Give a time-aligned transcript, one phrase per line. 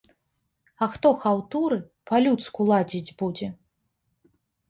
[0.85, 1.77] А хто хаўтуры
[2.11, 3.47] па-людску ладзіць будзе?